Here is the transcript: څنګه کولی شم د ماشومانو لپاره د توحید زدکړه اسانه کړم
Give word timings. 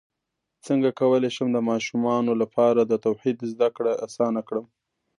څنګه 0.65 0.89
کولی 0.99 1.29
شم 1.35 1.47
د 1.53 1.59
ماشومانو 1.69 2.31
لپاره 2.41 2.81
د 2.83 2.93
توحید 3.05 3.37
زدکړه 3.51 3.91
اسانه 4.05 4.41
کړم 4.47 4.65